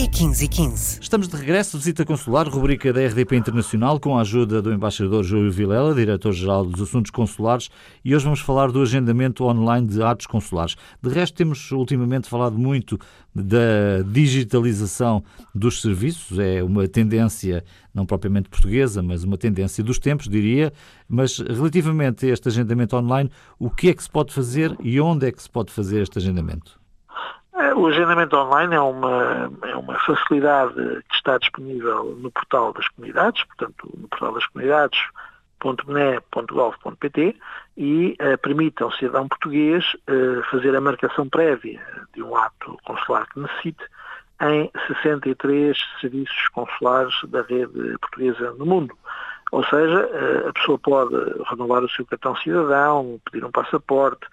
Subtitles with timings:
[0.00, 0.98] e 15 e 15.
[1.02, 5.52] Estamos de regresso, visita consular, rubrica da RDP Internacional, com a ajuda do embaixador Júlio
[5.52, 7.68] Vilela, diretor-geral dos Assuntos Consulares,
[8.02, 10.74] e hoje vamos falar do agendamento online de atos consulares.
[11.02, 12.98] De resto, temos ultimamente falado muito
[13.34, 15.22] da digitalização
[15.54, 17.62] dos serviços, é uma tendência
[17.92, 20.72] não propriamente portuguesa, mas uma tendência dos tempos, diria.
[21.06, 25.26] Mas relativamente a este agendamento online, o que é que se pode fazer e onde
[25.26, 26.79] é que se pode fazer este agendamento?
[27.54, 30.74] É, o agendamento online é uma, é uma facilidade
[31.08, 35.00] que está disponível no portal das comunidades, portanto, no portal das comunidades
[35.60, 37.36] .bne.gov.pt
[37.76, 41.80] e uh, permite ao cidadão português uh, fazer a marcação prévia
[42.14, 43.84] de um ato consular que necessite
[44.40, 48.96] em 63 serviços consulares da rede portuguesa no mundo.
[49.52, 51.14] Ou seja, uh, a pessoa pode
[51.50, 54.26] renovar o seu cartão cidadão, pedir um passaporte,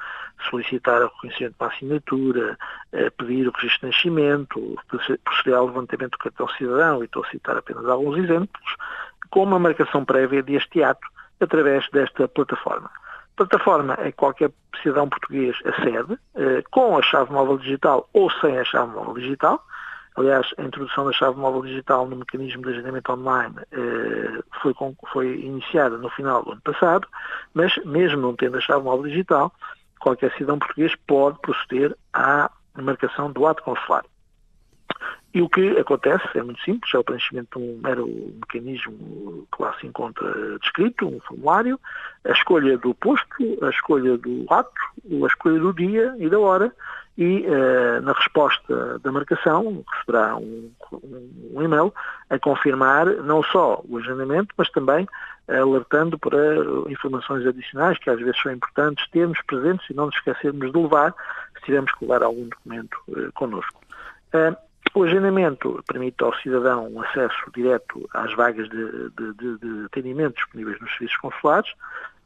[0.49, 2.57] solicitar o reconhecimento para assinatura,
[2.91, 4.75] eh, pedir o registro de nascimento,
[5.23, 8.75] proceder ao levantamento do cartão cidadão, e estou a citar apenas alguns exemplos,
[9.29, 11.07] com uma marcação prévia deste ato
[11.39, 12.89] através desta plataforma.
[13.35, 18.57] Plataforma em que qualquer cidadão português acede, eh, com a chave móvel digital ou sem
[18.57, 19.63] a chave móvel digital.
[20.15, 24.73] Aliás, a introdução da chave móvel digital no mecanismo de agendamento online eh, foi,
[25.11, 27.07] foi iniciada no final do ano passado,
[27.53, 29.53] mas mesmo não tendo a chave móvel digital,
[29.99, 34.03] qualquer cidadão português pode proceder à marcação do ato consular.
[35.33, 39.61] E o que acontece é muito simples, é o preenchimento de um mero mecanismo que
[39.61, 41.79] lá se encontra descrito, um formulário,
[42.25, 44.71] a escolha do posto, a escolha do ato,
[45.23, 46.73] a escolha do dia e da hora,
[47.17, 51.93] e uh, na resposta da marcação receberá um, um, e-mail
[52.29, 55.07] a confirmar não só o agendamento, mas também
[55.47, 56.37] alertando para
[56.89, 61.13] informações adicionais que às vezes são importantes termos presentes e não nos esquecermos de levar
[61.57, 63.81] se tivermos que levar algum documento uh, connosco.
[64.33, 64.55] Uh,
[64.93, 70.35] o agendamento permite ao cidadão um acesso direto às vagas de, de, de, de atendimento
[70.35, 71.69] disponíveis nos serviços consulares,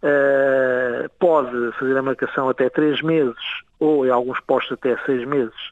[0.03, 3.35] uh, pode fazer a marcação até três meses
[3.79, 5.71] ou em alguns postos até seis meses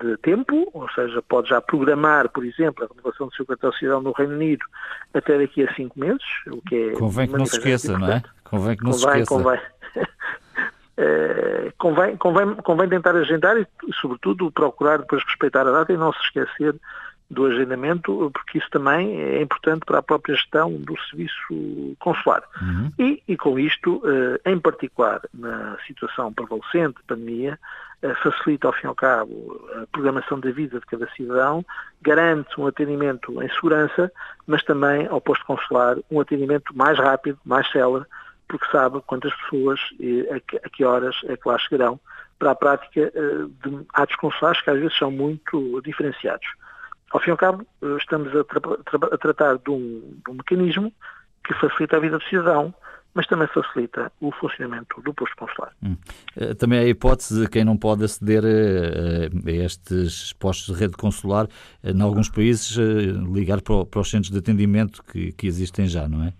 [0.00, 4.02] de tempo, ou seja, pode já programar, por exemplo, a renovação do seu cartão cidadão
[4.02, 4.64] no Reino Unido
[5.14, 6.92] até daqui a cinco meses, o que é...
[6.92, 8.22] Convém que não se esqueça, não é?
[8.42, 9.34] Convém que não convém, se esqueça.
[9.34, 9.60] Convém.
[10.98, 13.66] Uh, convém, convém, convém tentar agendar e,
[14.00, 16.74] sobretudo, procurar depois respeitar a data e não se esquecer
[17.32, 22.42] do agendamento, porque isso também é importante para a própria gestão do serviço consular.
[22.60, 22.92] Uhum.
[22.98, 27.58] E, e, com isto, uh, em particular na situação prevalecente de pandemia,
[28.02, 31.64] uh, facilita, ao fim e ao cabo, a programação da vida de cada cidadão,
[32.02, 34.12] garante um atendimento em segurança,
[34.46, 38.04] mas também, ao posto consular, um atendimento mais rápido, mais célere,
[38.46, 41.98] porque sabe quantas pessoas e a que, horas é que lá chegarão
[42.38, 46.46] para a prática uh, de atos consulares que às vezes são muito diferenciados.
[47.12, 50.30] Ao fim e ao cabo, uh, estamos a, tra tra a tratar de um, de
[50.30, 50.92] um, mecanismo
[51.44, 52.74] que facilita a vida do cidadão,
[53.14, 55.72] mas também facilita o funcionamento do posto consular.
[55.82, 55.96] Hum.
[56.34, 60.96] Eh, também há a hipótese de quem não pode aceder a, estes postos de rede
[60.96, 61.46] consular,
[61.84, 62.74] em alguns países,
[63.30, 66.32] ligar para, para os centros de atendimento que, que existem já, não é?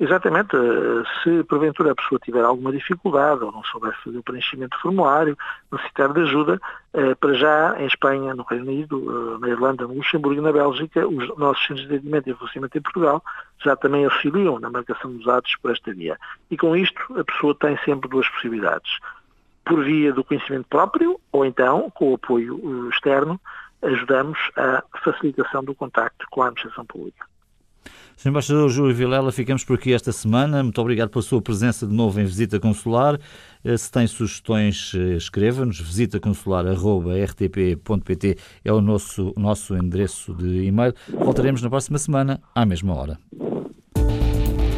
[0.00, 4.74] Exatamente, eh, se porventura a pessoa tiver alguma dificuldade ou não souber fazer o preenchimento
[4.74, 5.36] do formulário,
[5.70, 6.58] necessitar de ajuda,
[6.94, 8.96] eh, para já em Espanha, no Reino Unido,
[9.36, 12.78] eh, na Irlanda, no Luxemburgo e na Bélgica, os nossos centros de atendimento e funcionamento
[12.78, 13.22] em Portugal
[13.62, 16.18] já também auxiliam na marcação dos atos por esta via.
[16.50, 18.90] E com isto a pessoa tem sempre duas possibilidades.
[19.66, 23.38] Por via do conhecimento próprio ou então, com o apoio externo,
[23.82, 27.28] ajudamos a facilitação do contacto com a administração pública.
[28.20, 28.28] Sr.
[28.28, 30.62] Embaixador Júlio Vilela, ficamos por aqui esta semana.
[30.62, 33.18] Muito obrigado pela sua presença de novo em Visita Consular.
[33.64, 35.80] Eh, se tem sugestões, eh, escreva-nos.
[35.80, 40.92] visitaconsular.rtp.pt é o nosso, nosso endereço de e-mail.
[41.08, 43.18] Voltaremos na próxima semana, à mesma hora.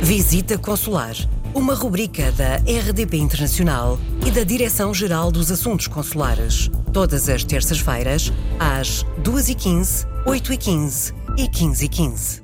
[0.01, 1.17] Visita Consular,
[1.53, 6.71] uma rubrica da RDP Internacional e da Direção-Geral dos Assuntos Consulares.
[6.93, 12.42] Todas as terças-feiras, às 2h15, 8h15 e 15h15.